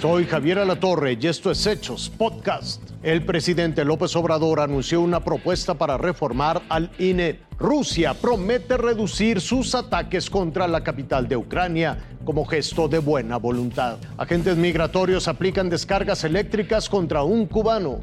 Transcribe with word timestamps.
Soy 0.00 0.26
Javier 0.26 0.60
Alatorre 0.60 1.18
y 1.20 1.26
esto 1.26 1.50
es 1.50 1.66
Hechos 1.66 2.08
Podcast. 2.08 2.80
El 3.02 3.24
presidente 3.24 3.84
López 3.84 4.14
Obrador 4.14 4.60
anunció 4.60 5.00
una 5.00 5.24
propuesta 5.24 5.74
para 5.74 5.98
reformar 5.98 6.62
al 6.68 6.92
INE. 7.00 7.40
Rusia 7.58 8.14
promete 8.14 8.76
reducir 8.76 9.40
sus 9.40 9.74
ataques 9.74 10.30
contra 10.30 10.68
la 10.68 10.84
capital 10.84 11.26
de 11.26 11.36
Ucrania 11.36 11.98
como 12.24 12.44
gesto 12.44 12.86
de 12.86 13.00
buena 13.00 13.38
voluntad. 13.38 13.98
Agentes 14.16 14.56
migratorios 14.56 15.26
aplican 15.26 15.68
descargas 15.68 16.22
eléctricas 16.22 16.88
contra 16.88 17.24
un 17.24 17.46
cubano. 17.46 17.98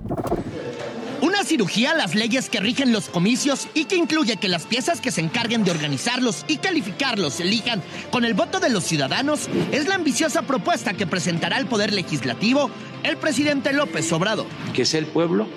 Una 1.25 1.43
cirugía 1.43 1.89
a 1.89 1.95
las 1.95 2.13
leyes 2.13 2.51
que 2.51 2.59
rigen 2.59 2.91
los 2.91 3.09
comicios 3.09 3.67
y 3.73 3.85
que 3.85 3.95
incluye 3.95 4.37
que 4.37 4.47
las 4.47 4.67
piezas 4.67 5.01
que 5.01 5.09
se 5.09 5.21
encarguen 5.21 5.63
de 5.63 5.71
organizarlos 5.71 6.45
y 6.47 6.57
calificarlos 6.57 7.39
elijan 7.39 7.81
con 8.11 8.25
el 8.25 8.35
voto 8.35 8.59
de 8.59 8.70
los 8.70 8.83
ciudadanos 8.83 9.49
es 9.71 9.88
la 9.88 9.95
ambiciosa 9.95 10.43
propuesta 10.43 10.93
que 10.93 11.07
presentará 11.07 11.57
el 11.57 11.66
Poder 11.66 11.93
Legislativo 11.93 12.69
el 13.02 13.17
presidente 13.17 13.73
López 13.73 14.13
Obrador. 14.13 14.45
Que 14.75 14.85
sea 14.85 14.99
el 14.99 15.07
pueblo 15.07 15.47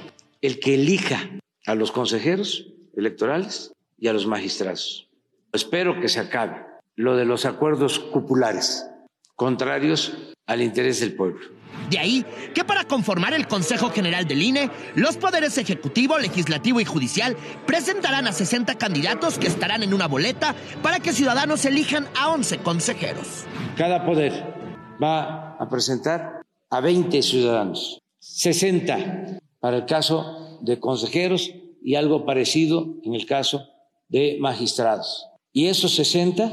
el 0.40 0.59
que 0.59 0.76
elija 0.76 1.28
a 1.66 1.74
los 1.74 1.92
consejeros 1.92 2.68
electorales 2.96 3.74
y 3.98 4.09
a 4.09 4.14
los 4.14 4.26
magistrados. 4.26 5.10
Espero 5.52 6.00
que 6.00 6.09
se 6.09 6.20
acabe 6.20 6.64
lo 6.96 7.14
de 7.14 7.26
los 7.26 7.45
acuerdos 7.45 7.98
cupulares 7.98 8.87
contrarios 9.37 10.16
al 10.46 10.62
interés 10.62 11.00
del 11.00 11.14
pueblo. 11.14 11.57
De 11.91 11.98
ahí 11.98 12.24
que 12.55 12.64
para 12.64 12.84
conformar 12.84 13.32
el 13.32 13.48
Consejo 13.48 13.91
General 13.91 14.27
del 14.27 14.42
INE, 14.42 14.70
los 14.95 15.16
poderes 15.16 15.56
ejecutivo, 15.59 16.18
legislativo 16.18 16.80
y 16.80 16.84
judicial 16.84 17.37
presentarán 17.66 18.27
a 18.27 18.32
60 18.32 18.74
candidatos 18.77 19.38
que 19.38 19.46
estarán 19.46 19.82
en 19.82 19.95
una 19.95 20.06
boleta 20.06 20.54
para 20.82 21.01
que 21.01 21.12
ciudadanos 21.12 21.64
elijan 21.64 22.06
a 22.16 22.30
11 22.30 22.59
consejeros. 22.59 23.45
Cada 23.76 24.04
poder 24.04 24.32
va 25.02 25.56
a 25.59 25.68
presentar 25.68 26.43
a 26.71 26.80
20 26.80 27.23
ciudadanos, 27.23 28.01
60 28.18 29.40
para 29.60 29.79
el 29.79 29.87
caso 29.87 30.59
de 30.60 30.79
consejeros 30.79 31.51
y 31.82 31.95
algo 31.95 32.26
parecido 32.26 32.96
en 33.04 33.15
el 33.15 33.24
caso 33.24 33.66
de 34.09 34.37
magistrados. 34.40 35.26
Y 35.52 35.66
esos 35.66 35.95
60 35.95 36.52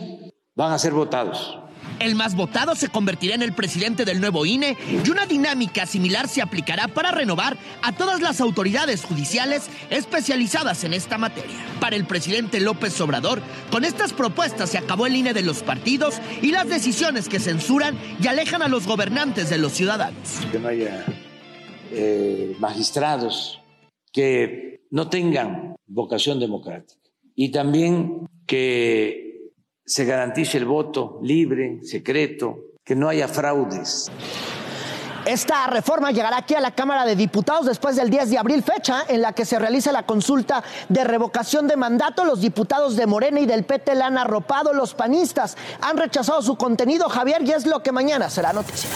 van 0.56 0.72
a 0.72 0.80
ser 0.80 0.94
votados 0.94 1.58
el 2.00 2.16
más 2.16 2.36
votado 2.36 2.76
se 2.76 2.90
convertirá 2.90 3.36
en 3.36 3.42
el 3.42 3.54
presidente 3.54 4.06
del 4.06 4.20
nuevo 4.20 4.46
INE 4.46 4.78
y 5.04 5.10
una 5.10 5.26
dinámica 5.26 5.86
similar 5.86 6.28
se 6.28 6.42
aplicará 6.42 6.88
para 6.88 7.12
renovar 7.12 7.58
a 7.82 7.92
todas 7.94 8.22
las 8.22 8.42
autoridades 8.42 9.04
judiciales 9.04 9.70
especializadas 9.90 10.84
en 10.84 10.94
esta 10.94 11.18
materia. 11.18 11.56
Para 11.80 11.96
el 11.96 12.06
presidente 12.06 12.60
López 12.60 13.00
Obrador, 13.02 13.42
con 13.72 13.86
estas 13.86 14.14
propuestas 14.14 14.70
se 14.70 14.78
acabó 14.78 15.06
el 15.06 15.16
INE 15.16 15.34
de 15.34 15.42
los 15.42 15.64
partidos 15.64 16.16
y 16.42 16.52
las 16.52 16.68
decisiones 16.68 17.30
que 17.30 17.40
censuran 17.40 17.98
y 18.22 18.28
alejan 18.28 18.62
a 18.62 18.68
los 18.68 18.88
gobernantes 18.88 19.50
de 19.50 19.58
los 19.58 19.74
ciudadanos. 19.74 20.40
Que 20.52 20.60
no 20.60 20.68
haya 20.68 21.06
eh, 21.92 22.56
magistrados 22.60 23.62
que 24.12 24.86
no 24.92 25.10
tengan 25.10 25.76
vocación 25.88 26.40
democrática 26.40 27.02
y 27.36 27.50
también 27.50 28.30
que 28.48 29.25
se 29.86 30.06
garantice 30.06 30.58
el 30.58 30.66
voto 30.66 31.20
libre, 31.22 31.80
secreto, 31.84 32.58
que 32.84 32.96
no 32.96 33.08
haya 33.08 33.28
fraudes. 33.28 34.12
Esta 35.26 35.66
reforma 35.68 36.12
llegará 36.12 36.38
aquí 36.38 36.54
a 36.54 36.60
la 36.60 36.72
Cámara 36.72 37.04
de 37.04 37.16
Diputados 37.16 37.66
después 37.66 37.96
del 37.96 38.12
10 38.12 38.30
de 38.30 38.38
abril, 38.38 38.62
fecha 38.62 39.06
en 39.08 39.22
la 39.22 39.34
que 39.34 39.44
se 39.44 39.58
realiza 39.58 39.92
la 39.92 40.06
consulta 40.06 40.64
de 40.88 41.04
revocación 41.04 41.68
de 41.68 41.76
mandato. 41.78 42.26
Los 42.26 42.42
diputados 42.42 42.96
de 42.96 43.08
Morena 43.08 43.40
y 43.40 43.48
del 43.48 43.66
PT 43.66 43.96
la 43.96 44.06
han 44.06 44.20
arropado. 44.20 44.72
Los 44.72 44.94
panistas 44.94 45.58
han 45.82 45.98
rechazado 45.98 46.44
su 46.44 46.58
contenido, 46.58 47.10
Javier, 47.10 47.42
y 47.42 47.52
es 47.52 47.66
lo 47.66 47.82
que 47.82 47.92
mañana 47.92 48.30
será 48.30 48.54
noticia. 48.54 48.90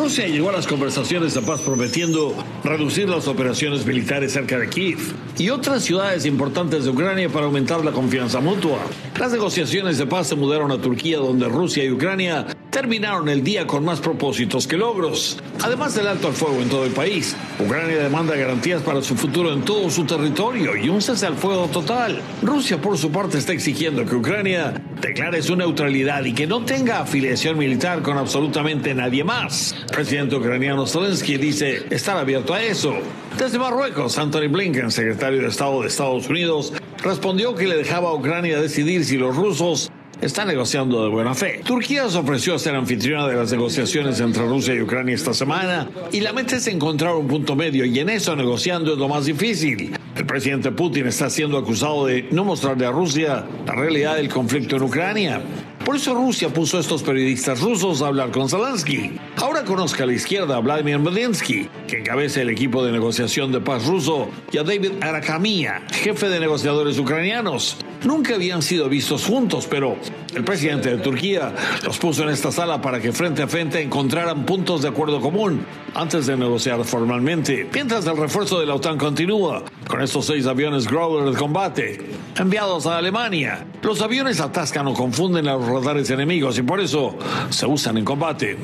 Rusia 0.00 0.26
llegó 0.26 0.48
a 0.48 0.52
las 0.52 0.66
conversaciones 0.66 1.34
de 1.34 1.42
paz 1.42 1.60
prometiendo 1.60 2.34
reducir 2.64 3.06
las 3.06 3.28
operaciones 3.28 3.84
militares 3.84 4.32
cerca 4.32 4.58
de 4.58 4.66
Kiev 4.66 4.96
y 5.36 5.50
otras 5.50 5.84
ciudades 5.84 6.24
importantes 6.24 6.84
de 6.84 6.90
Ucrania 6.90 7.28
para 7.28 7.44
aumentar 7.44 7.84
la 7.84 7.92
confianza 7.92 8.40
mutua. 8.40 8.78
Las 9.18 9.30
negociaciones 9.30 9.98
de 9.98 10.06
paz 10.06 10.28
se 10.28 10.36
mudaron 10.36 10.72
a 10.72 10.80
Turquía, 10.80 11.18
donde 11.18 11.46
Rusia 11.48 11.84
y 11.84 11.90
Ucrania 11.90 12.46
terminaron 12.80 13.28
el 13.28 13.44
día 13.44 13.66
con 13.66 13.84
más 13.84 14.00
propósitos 14.00 14.66
que 14.66 14.78
logros. 14.78 15.36
Además 15.62 15.94
del 15.94 16.06
alto 16.06 16.28
al 16.28 16.32
fuego 16.32 16.62
en 16.62 16.70
todo 16.70 16.86
el 16.86 16.92
país, 16.92 17.36
Ucrania 17.58 17.98
demanda 17.98 18.34
garantías 18.34 18.80
para 18.80 19.02
su 19.02 19.16
futuro 19.16 19.52
en 19.52 19.66
todo 19.66 19.90
su 19.90 20.06
territorio 20.06 20.74
y 20.74 20.88
un 20.88 21.02
cese 21.02 21.26
al 21.26 21.36
fuego 21.36 21.66
total. 21.66 22.22
Rusia, 22.40 22.80
por 22.80 22.96
su 22.96 23.12
parte, 23.12 23.36
está 23.36 23.52
exigiendo 23.52 24.06
que 24.06 24.14
Ucrania 24.14 24.72
declare 24.98 25.42
su 25.42 25.56
neutralidad 25.56 26.24
y 26.24 26.32
que 26.32 26.46
no 26.46 26.64
tenga 26.64 27.00
afiliación 27.00 27.58
militar 27.58 28.00
con 28.00 28.16
absolutamente 28.16 28.94
nadie 28.94 29.24
más. 29.24 29.74
El 29.90 29.96
presidente 29.96 30.36
ucraniano 30.36 30.86
Zelensky 30.86 31.36
dice 31.36 31.82
estar 31.90 32.16
abierto 32.16 32.54
a 32.54 32.62
eso. 32.62 32.94
Desde 33.36 33.58
Marruecos, 33.58 34.16
Anthony 34.16 34.48
Blinken, 34.48 34.90
secretario 34.90 35.42
de 35.42 35.48
Estado 35.48 35.82
de 35.82 35.88
Estados 35.88 36.26
Unidos, 36.30 36.72
respondió 37.02 37.54
que 37.54 37.66
le 37.66 37.76
dejaba 37.76 38.08
a 38.08 38.14
Ucrania 38.14 38.58
decidir 38.58 39.04
si 39.04 39.18
los 39.18 39.36
rusos 39.36 39.92
está 40.20 40.44
negociando 40.44 41.02
de 41.02 41.08
buena 41.08 41.34
fe. 41.34 41.60
Turquía 41.64 42.08
se 42.08 42.18
ofreció 42.18 42.54
a 42.54 42.58
ser 42.58 42.74
anfitriona 42.74 43.26
de 43.26 43.36
las 43.36 43.50
negociaciones 43.50 44.20
entre 44.20 44.46
Rusia 44.46 44.74
y 44.74 44.82
Ucrania 44.82 45.14
esta 45.14 45.34
semana 45.34 45.88
y 46.12 46.20
la 46.20 46.32
meta 46.32 46.56
es 46.56 46.66
encontrar 46.66 47.14
un 47.14 47.28
punto 47.28 47.56
medio 47.56 47.84
y 47.84 47.98
en 47.98 48.08
eso 48.10 48.36
negociando 48.36 48.92
es 48.92 48.98
lo 48.98 49.08
más 49.08 49.24
difícil. 49.24 49.96
El 50.16 50.26
presidente 50.26 50.70
Putin 50.72 51.06
está 51.06 51.30
siendo 51.30 51.56
acusado 51.56 52.06
de 52.06 52.28
no 52.30 52.44
mostrarle 52.44 52.86
a 52.86 52.90
Rusia 52.90 53.44
la 53.66 53.74
realidad 53.74 54.16
del 54.16 54.28
conflicto 54.28 54.76
en 54.76 54.82
Ucrania. 54.82 55.40
Por 55.90 55.96
eso 55.96 56.14
Rusia 56.14 56.48
puso 56.50 56.76
a 56.76 56.80
estos 56.82 57.02
periodistas 57.02 57.60
rusos 57.60 58.00
a 58.00 58.06
hablar 58.06 58.30
con 58.30 58.48
Zelensky. 58.48 59.18
Ahora 59.38 59.64
conozca 59.64 60.04
a 60.04 60.06
la 60.06 60.12
izquierda 60.12 60.56
a 60.56 60.60
Vladimir 60.60 61.00
Medinsky, 61.00 61.68
que 61.88 61.98
encabeza 61.98 62.40
el 62.42 62.48
equipo 62.48 62.84
de 62.84 62.92
negociación 62.92 63.50
de 63.50 63.60
paz 63.60 63.88
ruso, 63.88 64.28
y 64.52 64.58
a 64.58 64.62
David 64.62 64.92
Arakamia, 65.00 65.82
jefe 65.90 66.28
de 66.28 66.38
negociadores 66.38 66.96
ucranianos. 66.96 67.76
Nunca 68.04 68.36
habían 68.36 68.62
sido 68.62 68.88
vistos 68.88 69.24
juntos, 69.24 69.66
pero 69.68 69.96
el 70.32 70.44
presidente 70.44 70.90
de 70.90 70.98
Turquía 70.98 71.52
los 71.82 71.98
puso 71.98 72.22
en 72.22 72.28
esta 72.28 72.52
sala 72.52 72.80
para 72.80 73.00
que 73.00 73.10
frente 73.10 73.42
a 73.42 73.48
frente 73.48 73.82
encontraran 73.82 74.46
puntos 74.46 74.82
de 74.82 74.88
acuerdo 74.88 75.20
común 75.20 75.66
antes 75.94 76.24
de 76.26 76.36
negociar 76.36 76.84
formalmente. 76.84 77.68
Mientras 77.74 78.06
el 78.06 78.16
refuerzo 78.16 78.60
de 78.60 78.66
la 78.66 78.76
OTAN 78.76 78.96
continúa, 78.96 79.64
con 79.90 80.00
estos 80.02 80.26
seis 80.26 80.46
aviones 80.46 80.86
Growler 80.86 81.32
de 81.32 81.36
combate 81.36 81.98
enviados 82.38 82.86
a 82.86 82.96
Alemania. 82.96 83.66
Los 83.82 84.00
aviones 84.00 84.40
atascan 84.40 84.86
o 84.86 84.94
confunden 84.94 85.48
a 85.48 85.54
los 85.54 85.66
radares 85.66 86.08
enemigos 86.10 86.56
y 86.58 86.62
por 86.62 86.80
eso 86.80 87.18
se 87.50 87.66
usan 87.66 87.98
en 87.98 88.04
combate. 88.04 88.56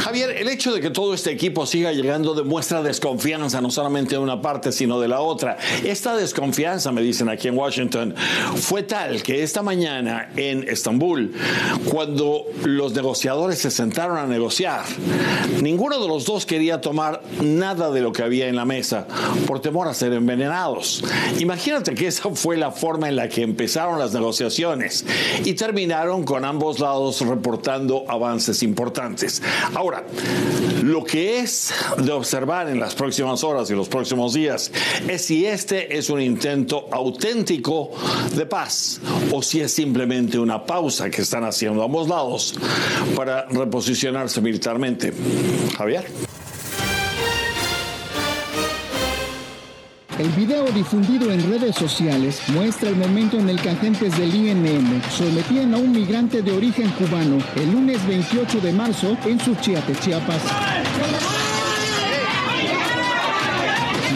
Javier, 0.00 0.30
el 0.30 0.48
hecho 0.48 0.72
de 0.72 0.80
que 0.80 0.90
todo 0.90 1.14
este 1.14 1.30
equipo 1.30 1.66
siga 1.66 1.92
llegando 1.92 2.34
demuestra 2.34 2.82
desconfianza 2.82 3.60
no 3.60 3.70
solamente 3.70 4.16
de 4.16 4.18
una 4.18 4.40
parte, 4.40 4.72
sino 4.72 5.00
de 5.00 5.08
la 5.08 5.20
otra. 5.20 5.56
Esta 5.84 6.16
desconfianza, 6.16 6.90
me 6.92 7.02
dicen 7.02 7.28
aquí 7.28 7.48
en 7.48 7.56
Washington, 7.56 8.14
fue 8.56 8.82
tal 8.82 9.22
que 9.22 9.42
esta 9.42 9.62
mañana 9.62 10.30
en 10.36 10.68
Estambul, 10.68 11.32
cuando 11.90 12.44
los 12.64 12.92
negociadores 12.94 13.58
se 13.58 13.70
sentaron 13.70 14.18
a 14.18 14.26
negociar, 14.26 14.84
ninguno 15.62 16.00
de 16.00 16.08
los 16.08 16.24
dos 16.24 16.46
quería 16.46 16.80
tomar 16.80 17.22
nada 17.40 17.90
de 17.90 18.00
lo 18.00 18.12
que 18.12 18.22
había 18.22 18.48
en 18.48 18.56
la 18.56 18.64
mesa 18.64 19.06
por 19.46 19.60
temor 19.60 19.88
a 19.88 19.94
ser 19.94 20.12
envenenados. 20.12 21.04
Imagínate 21.38 21.94
que 21.94 22.06
esa 22.06 22.30
fue 22.30 22.56
la 22.56 22.72
forma 22.72 23.08
en 23.08 23.16
la 23.16 23.28
que 23.28 23.42
empezaron 23.42 23.98
las 23.98 24.12
negociaciones 24.12 25.04
y 25.44 25.54
terminaron 25.54 26.24
con 26.24 26.44
ambos 26.44 26.80
lados 26.80 27.20
reportando 27.20 28.04
avances 28.08 28.62
importantes. 28.62 29.42
Ahora, 29.74 30.04
lo 30.82 31.02
que 31.02 31.38
es 31.38 31.72
de 31.98 32.12
observar 32.12 32.68
en 32.68 32.78
las 32.78 32.94
próximas 32.94 33.42
horas 33.42 33.70
y 33.70 33.74
los 33.74 33.88
próximos 33.88 34.34
días 34.34 34.70
es 35.08 35.24
si 35.24 35.46
este 35.46 35.96
es 35.96 36.10
un 36.10 36.20
intento 36.20 36.88
auténtico 36.92 37.90
de 38.36 38.46
paz 38.46 39.00
o 39.32 39.42
si 39.42 39.60
es 39.60 39.72
simplemente 39.72 40.38
una 40.38 40.64
pausa 40.64 41.10
que 41.10 41.22
están 41.22 41.44
haciendo 41.44 41.82
ambos 41.82 42.08
lados 42.08 42.54
para 43.16 43.46
reposicionarse 43.46 44.40
militarmente. 44.40 45.12
Javier. 45.76 46.33
El 50.18 50.28
video 50.30 50.64
difundido 50.66 51.32
en 51.32 51.50
redes 51.50 51.74
sociales 51.74 52.40
muestra 52.48 52.88
el 52.88 52.94
momento 52.94 53.36
en 53.36 53.48
el 53.48 53.60
que 53.60 53.70
agentes 53.70 54.16
del 54.16 54.32
INM 54.32 55.02
sometían 55.10 55.74
a 55.74 55.78
un 55.78 55.90
migrante 55.90 56.40
de 56.40 56.52
origen 56.52 56.88
cubano 56.90 57.38
el 57.56 57.72
lunes 57.72 58.06
28 58.06 58.60
de 58.60 58.72
marzo 58.72 59.16
en 59.26 59.40
Suchiate, 59.40 59.92
Chiapas. 59.96 60.42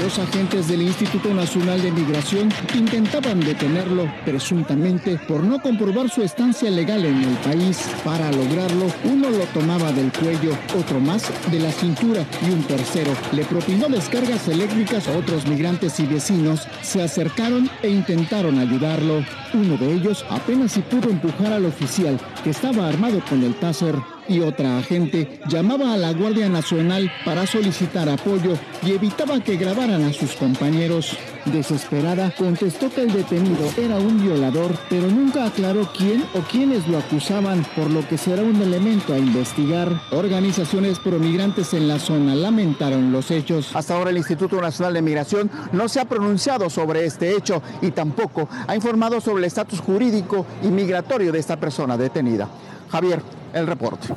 Dos 0.03 0.19
agentes 0.21 0.69
del 0.69 0.83
Instituto 0.83 1.35
Nacional 1.35 1.83
de 1.83 1.91
Migración 1.91 2.50
intentaban 2.75 3.41
detenerlo 3.41 4.06
presuntamente 4.25 5.19
por 5.27 5.43
no 5.43 5.61
comprobar 5.61 6.09
su 6.09 6.23
estancia 6.23 6.71
legal 6.71 7.05
en 7.05 7.17
el 7.23 7.37
país. 7.39 7.91
Para 8.05 8.31
lograrlo, 8.31 8.87
uno 9.05 9.29
lo 9.29 9.45
tomaba 9.47 9.91
del 9.93 10.12
cuello, 10.12 10.56
otro 10.79 11.00
más 11.00 11.25
de 11.50 11.59
la 11.59 11.73
cintura 11.73 12.25
y 12.47 12.50
un 12.50 12.62
tercero 12.62 13.11
le 13.33 13.45
propinó 13.45 13.89
descargas 13.89 14.47
eléctricas 14.47 15.09
a 15.09 15.17
otros 15.17 15.47
migrantes 15.47 15.99
y 15.99 16.06
vecinos. 16.06 16.69
Se 16.83 17.03
acercaron 17.03 17.69
e 17.83 17.89
intentaron 17.89 18.59
ayudarlo. 18.59 19.25
Uno 19.53 19.77
de 19.79 19.93
ellos 19.93 20.25
apenas 20.31 20.73
si 20.73 20.81
pudo 20.81 21.11
empujar 21.11 21.53
al 21.53 21.65
oficial 21.65 22.21
que 22.45 22.50
estaba 22.50 22.89
armado 22.89 23.21
con 23.29 23.43
el 23.43 23.55
taser 23.56 23.97
y 24.28 24.40
otra 24.40 24.78
agente 24.78 25.40
llamaba 25.48 25.94
a 25.94 25.96
la 25.96 26.12
Guardia 26.12 26.48
Nacional 26.48 27.10
para 27.25 27.46
solicitar 27.46 28.08
apoyo 28.08 28.52
y 28.82 28.92
evitaba 28.92 29.40
que 29.40 29.56
grabaran 29.56 30.04
a 30.04 30.12
sus 30.12 30.32
compañeros. 30.32 31.16
Desesperada, 31.46 32.30
contestó 32.36 32.90
que 32.90 33.02
el 33.02 33.12
detenido 33.12 33.70
era 33.78 33.96
un 33.96 34.22
violador, 34.22 34.76
pero 34.90 35.08
nunca 35.08 35.46
aclaró 35.46 35.90
quién 35.96 36.22
o 36.34 36.40
quiénes 36.40 36.86
lo 36.88 36.98
acusaban, 36.98 37.64
por 37.75 37.90
lo 37.90 38.06
que 38.06 38.19
será 38.19 38.42
un 38.42 38.60
elemento 38.60 39.14
a 39.14 39.19
investigar. 39.19 39.88
Organizaciones 40.10 40.98
promigrantes 40.98 41.72
en 41.72 41.88
la 41.88 41.98
zona 41.98 42.34
lamentaron 42.34 43.12
los 43.12 43.30
hechos. 43.30 43.75
Hasta 43.75 43.94
ahora 43.94 44.10
el 44.10 44.19
Instituto 44.19 44.60
Nacional 44.60 44.94
de 44.94 45.02
Migración 45.02 45.50
no 45.72 45.88
se 45.88 46.00
ha 46.00 46.04
pronunciado 46.04 46.69
sobre 46.69 47.06
este 47.06 47.34
hecho 47.34 47.62
y 47.80 47.92
tampoco 47.92 48.48
ha 48.66 48.75
informado 48.75 49.20
sobre 49.20 49.40
el 49.40 49.46
estatus 49.46 49.80
jurídico 49.80 50.44
y 50.62 50.69
migratorio 50.69 51.32
de 51.32 51.38
esta 51.38 51.58
persona 51.58 51.96
detenida. 51.96 52.48
Javier, 52.90 53.22
el 53.53 53.67
reporte. 53.67 54.09